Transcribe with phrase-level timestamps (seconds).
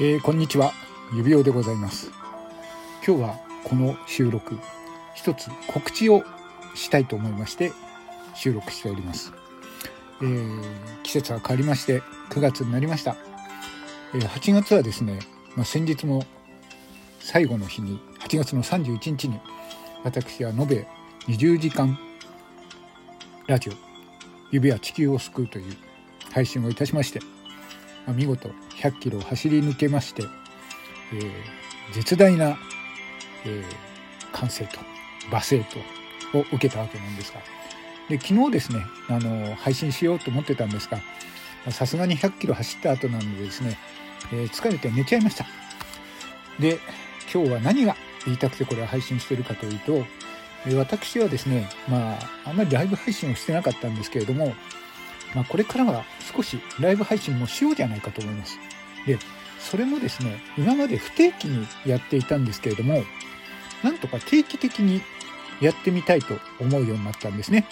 [0.00, 0.72] えー、こんにちは。
[1.14, 2.10] 指輪でございます。
[3.06, 4.58] 今日はこの収録
[5.14, 6.24] 一つ告知を
[6.74, 7.72] したいと思いまして
[8.34, 9.32] 収録しております、
[10.22, 12.00] えー、季節は変わりまして
[12.30, 13.16] 9月になりました、
[14.14, 15.18] えー、8月はですね、
[15.56, 16.24] まあ、先日も
[17.20, 19.40] 最後の日に8月の31日に
[20.04, 20.86] 私は延べ
[21.26, 21.98] 20時間
[23.46, 23.72] ラジオ
[24.52, 25.76] 指は地球を救うという
[26.32, 27.20] 配信をいたしまして
[28.06, 28.50] まあ、見事
[28.82, 30.24] 100キロを走り抜けまして、
[31.12, 31.30] えー、
[31.92, 32.58] 絶大な、
[33.44, 33.64] えー、
[34.32, 34.78] 歓声と
[35.30, 35.78] 罵声と
[36.38, 37.40] を受けたわけなんですが
[38.08, 41.00] で昨日ですねあの配信しようと思ってたんですが
[41.70, 43.78] さすがに100キロ走った後なのでですね、
[44.32, 45.46] えー、疲れて寝ちゃいました。
[46.58, 46.80] で
[47.32, 50.04] 今日は何が言いたくてこれを配信してるかというと
[50.76, 54.54] 私はですねまああんまりライブ配信をしてなかったんですけれども
[55.34, 58.58] まあ、これからは少しライブ配信もしようじゃないかと思います。
[59.06, 59.18] で、
[59.58, 63.02] それもですね、今まで不定期にやっていたんですけれども、
[63.82, 65.02] なんとか定期的に
[65.60, 67.66] やってみたいと思うようになったんですね。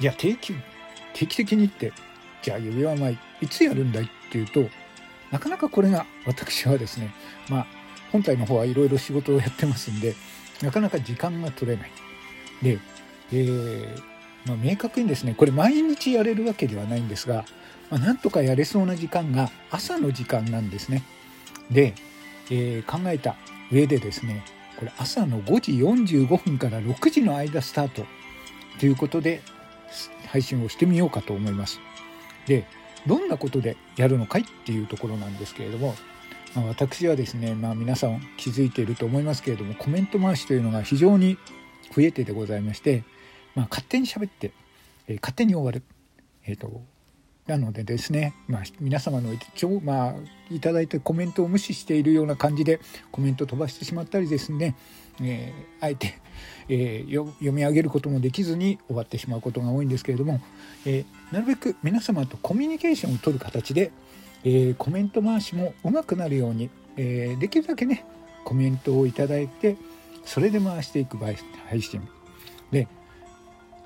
[0.00, 0.54] じゃあ定期、
[1.12, 1.92] 定期的にって、
[2.42, 4.68] じゃあ指輪舞いつやるんだいっていうと、
[5.30, 7.12] なかなかこれが私はですね、
[7.48, 7.66] まあ、
[8.10, 10.14] 本体の方はいろいろ仕事をやってますんで、
[10.62, 11.90] なかなか時間が取れない。
[12.62, 12.78] で、
[13.32, 14.02] えー、
[14.46, 17.44] まあ、明確にですねこれ毎日やれるわけではないんですが、
[17.90, 21.02] まあ、なんとかやれそうな時間が朝の時間なんですね。
[21.70, 21.94] で、
[22.50, 23.36] えー、考えた
[23.70, 24.44] 上でですね
[24.78, 25.72] これ朝の5時
[26.22, 28.06] 45分から6時の間スタート
[28.78, 29.42] ということで
[30.28, 31.80] 配信をしてみようかと思います。
[32.46, 32.64] で
[33.06, 35.94] どんなことでやるのかいっていうところなんですけれども、
[36.54, 41.38] まあ、私はですね、まあ、皆さん気づいていると思いますけれどもコメント回しというのが非常に
[41.94, 43.04] 増えてでございまして
[43.58, 44.52] まあ、勝手に喋って、
[45.08, 45.82] えー、勝手に終わる。
[46.44, 46.80] えっ、ー、と、
[47.48, 50.14] なのでですね、まあ、皆様の一応、まあ、
[50.48, 52.78] いただいたコメントを無視しているような感じで
[53.10, 54.76] コメント飛ばしてしまったりですね、
[55.20, 56.20] えー、あえて、
[56.68, 60.40] えー、読み上げることもできずに終わってしまうことが多いんですけれども、
[60.86, 63.90] えー、なるべく皆様とコミュニケーションを取る形で、
[64.44, 68.04] え、コメント回しもうまくなるように、えー、できるだけね
[68.44, 69.76] コメントをいただいて
[70.24, 72.06] それで回していく配信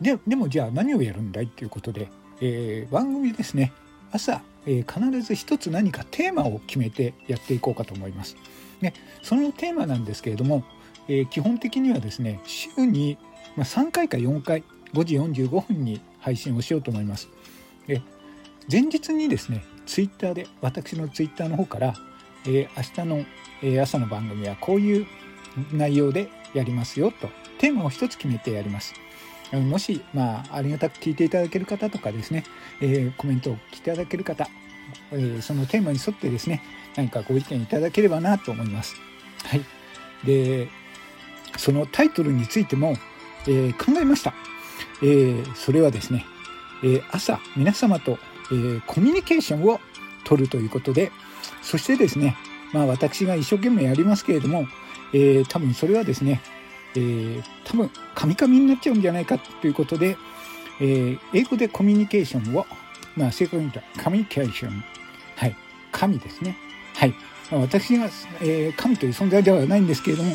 [0.00, 1.44] ででもじゃあ何をやるんだい？
[1.44, 2.08] っていうことで、
[2.40, 3.72] えー、番組ですね
[4.12, 8.36] 朝、えー、必ず一つ何かテーマを決めてやっていこうかと思います。
[8.80, 10.64] でそのテーマなんですけれども、
[11.08, 13.18] えー、基本的にはですね週に、
[13.56, 14.62] 3回か4回
[14.94, 17.28] 5時45分に配信をしようと思います。
[17.86, 18.02] で
[18.70, 21.94] 前日にですねツイッターで私のツイッターの方から、
[22.46, 23.24] えー、明日
[23.64, 25.06] の、朝の番組はこういう
[25.72, 27.28] 内容でやりますよと
[27.58, 28.94] テーマを一つ決めてやります。
[29.52, 32.44] もし、まあ、ありがたく聞いていただける方とかですね、
[32.80, 34.48] えー、コメントを聞いただける方、
[35.12, 36.62] えー、そのテーマに沿ってですね、
[36.96, 38.96] 何かご意見いただければなと思います。
[39.44, 39.64] はい。
[40.24, 40.68] で、
[41.56, 42.94] そのタイトルについても、
[43.46, 44.34] えー、考えました。
[45.02, 46.26] えー、それはですね、
[46.82, 48.18] えー、朝皆様と、
[48.50, 49.80] えー、コミュニケーションを
[50.24, 51.10] 取るということで、
[51.62, 52.36] そしてですね、
[52.72, 54.66] まあ私が一生懸命やりますけれども、
[55.12, 56.42] えー、多分それはですね、
[56.94, 60.16] えー、多分カミカミになっちゃうんじゃないかということで、
[60.80, 62.66] えー、英語でコミュニケーションを、
[63.14, 64.84] まあ、正確に言うとカミュニケーション、
[65.36, 65.56] はい、
[65.92, 66.56] 神ですね。
[66.94, 67.14] はい。
[67.50, 68.06] ま、私が、
[68.40, 70.34] えー、神という存在ではないんですけれども、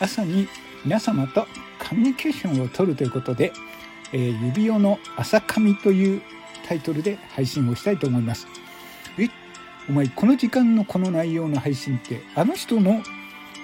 [0.00, 0.48] 朝に
[0.84, 1.46] 皆様と
[1.78, 3.52] コミュニケーションを取るということで、
[4.12, 6.22] えー、指輪の朝神という
[6.66, 8.46] タイトルで配信をしたいと思います。
[9.18, 9.28] え、
[9.88, 13.02] お前この時間のこの内容の配信ってあの人の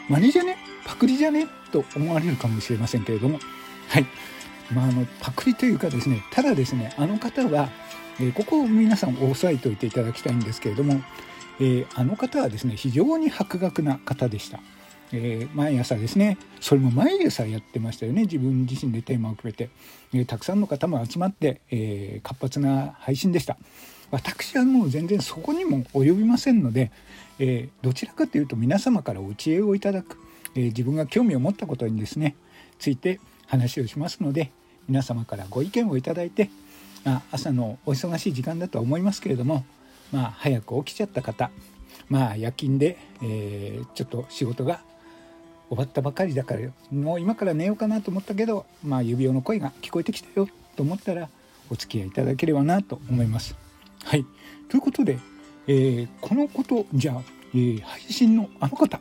[0.08, 0.56] 真似じゃね？
[0.84, 1.46] パクリじゃね？
[1.74, 3.40] と思われるかもしれませんけれども、
[3.88, 4.06] はい。
[4.72, 7.68] まあ、あの、パクリというかですね、ただですね、あの方は、
[8.20, 11.02] えー、ここを皆さん押さえておいていただきたいんですけれども、
[11.58, 14.60] えー、あの方はですね、非常に博学な方でした。
[15.12, 19.68] えー、毎朝ですね、それも毎朝やってましたよね、自分自身でテーマを決めて、
[20.12, 23.56] えー、たくさんの方も集まって、えー、活発な配信でした。
[24.12, 26.92] 私はもう全然そこにも及びませんので、
[27.40, 30.18] えどちらかというと皆様からお知恵をいただく、
[30.54, 32.36] えー、自分が興味を持ったことにですね
[32.78, 34.50] ついて話をしますので
[34.88, 36.50] 皆様からご意見をいただいて、
[37.04, 39.64] まあ、朝のお忙しい時間だとは思いますけれども、
[40.12, 41.50] まあ、早く起きちゃった方、
[42.08, 44.80] まあ、夜勤で、えー、ちょっと仕事が
[45.68, 46.60] 終わったばかりだから
[46.92, 51.28] もう今から寝ようかなと思ったけど、まあ、指輪の声が聞こえてきたよと思ったら
[51.70, 53.56] お付き合いいただければなと思います。
[54.04, 54.26] はい、
[54.68, 55.18] ということで、
[55.66, 57.22] えー、このことじゃあ、
[57.54, 59.00] えー、配信のあの方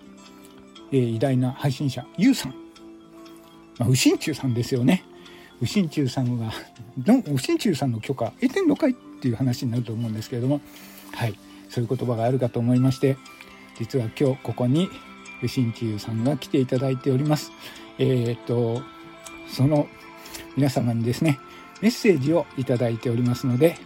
[0.93, 2.51] えー、偉大な配信者、ゆうさん。
[2.51, 5.03] まあ、右心中さんですよね。
[5.59, 6.53] 右心中さんは、
[6.95, 10.61] 右心中さんの許可得てんのかいっていう話になると思うんですけれども、
[11.11, 11.33] はい。
[11.67, 13.17] そういう言葉があるかと思いまして、
[13.77, 14.89] 実は今日ここに
[15.41, 17.51] 右心中さんが来ていただいております
[17.99, 18.81] えっ、と
[19.47, 19.87] その
[20.55, 21.39] 皆様にですね
[21.81, 23.77] メッセージをいただいておりますので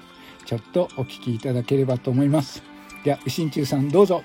[0.45, 2.62] ちょっとお聞きいただければと思います
[3.03, 4.24] では右心中さんどうぞ、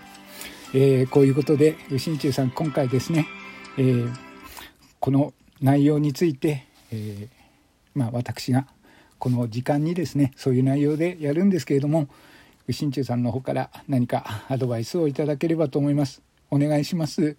[0.75, 3.27] えー、こういうことで右心中さん今回ですね、
[3.77, 4.15] えー、
[5.01, 7.29] この内容について、えー、
[7.95, 8.67] まあ、私が
[9.19, 12.09] この時間にですねそういう内容でやるんですけれども
[12.71, 16.23] 新中さんの方から何かアドバイスをいただければと思います。
[16.51, 17.37] お願いします。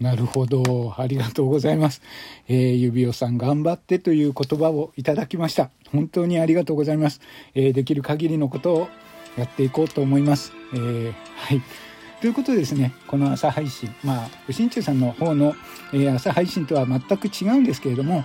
[0.00, 0.94] なるほど。
[0.96, 2.00] ありがとうございます、
[2.48, 5.70] えー、指輪さん頑張ってという言葉をいただきました。
[5.92, 7.20] 本当にありがとうございます、
[7.54, 8.88] えー、できる限りのことを
[9.36, 11.62] やっていこうと思います、えー、はい。
[12.20, 15.54] ということでですねこの朝配信まあ新中さんの方の、
[15.92, 18.24] えー、朝配信とは全く違うんですけれども、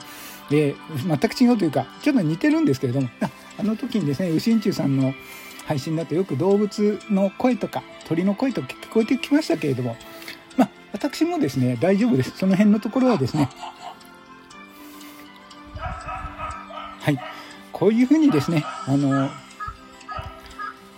[0.52, 3.10] えー、全く違うというかちょっと似てるんですけれども
[3.57, 5.13] あの時にですね新中さんの
[5.66, 9.96] 配信だとよく動物の声とか鳥の声とか聞こえてきましたけれども
[10.57, 12.38] まあ私もですね大丈夫です。
[12.38, 13.50] その辺のところはですね。
[17.00, 17.19] はい。
[17.72, 19.30] こういうふうにですねあの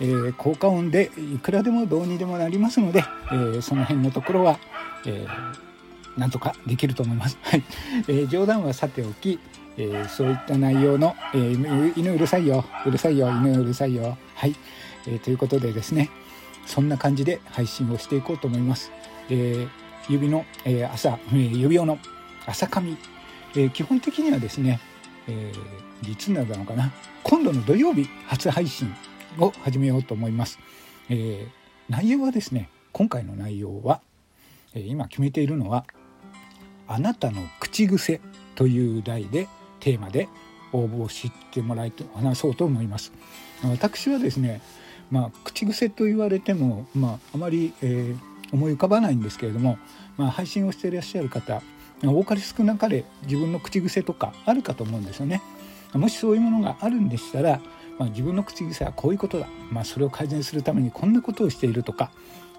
[0.00, 4.58] えー、効果音でいくらでもどうにでもなりますので、えー、その辺のところは、
[5.06, 7.38] えー、なんとかできると思います。
[7.42, 7.64] はい。
[8.08, 9.38] えー、冗談はさておき、
[9.76, 12.64] えー、そういった内容の、えー、犬うるさいよ。
[12.86, 13.28] うるさいよ。
[13.28, 14.16] 犬うるさいよ。
[14.34, 14.54] はい、
[15.06, 16.10] えー、ということでですね
[16.66, 18.92] そんな感じで配信をしていこうと思います。
[19.30, 19.68] えー、
[20.08, 21.98] 指の、えー、朝、えー、指輪の
[22.46, 22.96] 朝髪、
[23.54, 24.80] えー、基本的にはですね、
[25.26, 26.92] えー、いつなのかな。
[27.22, 28.94] 今度の土曜日初配信。
[29.38, 30.58] を始めようと思います。
[31.08, 31.48] えー、
[31.88, 34.00] 内容はですね今回の内容は、
[34.74, 35.84] えー、今決めているのは
[36.86, 38.20] 「あなたの口癖」
[38.56, 39.48] という題で
[39.80, 40.28] テーマで
[40.72, 43.12] 応募を知ってもらいと話そうと思います。
[43.62, 44.60] 私はですね、
[45.10, 49.78] まあ、口癖と言われても、まあ、あまり、えー、思い浮かばないんですけれども、
[50.16, 51.62] まあ、配信をしていらっしゃる方
[52.02, 55.42] 多かれ少なかれ自分の口癖とかあるかと思うんですよね。
[55.94, 57.60] もしそういうものがあるんでしたら
[57.98, 62.10] まあ、自分の口癖はこういうことだ、まあ、それを改善するためにこんなことをしているとか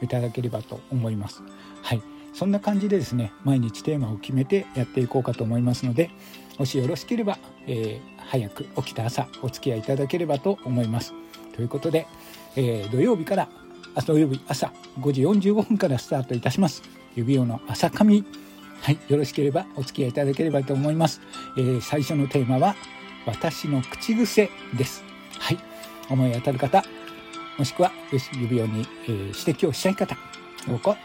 [0.01, 1.41] いただければと思います。
[1.81, 2.01] はい。
[2.33, 6.11] そんな感じでですね毎日テーマを決めてやっていこうかと思いますので
[6.59, 11.13] もしよろしければ、えー、早く起きた朝お付き合いいただければと思います。
[11.55, 12.07] ということで、
[12.55, 13.49] えー、土曜日から
[14.05, 16.83] 土曜日朝5時45分からスタートいたします。
[17.15, 18.23] 指輪の朝髪
[18.81, 18.99] はい。
[19.09, 21.19] よろしければお付き合いいただければと思います、
[21.57, 22.75] えー、最初のテーマは
[23.25, 25.08] 私の口癖です。
[26.09, 26.83] 思い当たる方
[27.57, 27.91] もしくは
[28.33, 30.17] 指輪に、えー、指摘をしたい方
[30.67, 30.97] どうか、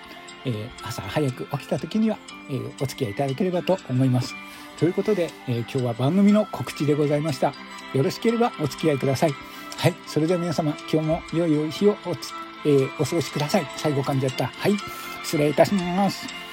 [0.44, 2.18] えー、朝早く起きた時には、
[2.48, 4.34] えー、お付き合いいただければと思います。
[4.78, 7.54] ということで、え今日は番組の告知でございました。
[7.94, 9.32] よろしければお付き合いください。
[9.76, 13.66] はいそれでは皆様今日も良い日をお,、えお過ごしください。
[13.76, 14.46] 最後噛んじゃった。
[14.46, 14.76] はい
[15.22, 16.44] 失礼いたします。